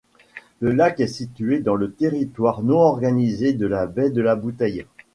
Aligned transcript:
Ce 0.61 0.65
lac 0.65 0.99
est 0.99 1.05
situé 1.05 1.59
dans 1.59 1.75
le 1.75 1.91
territoire 1.91 2.63
non 2.63 2.79
organisé 2.79 3.53
de 3.53 3.67
la 3.67 3.85
Baie-de-la-Bouteille. 3.85 4.87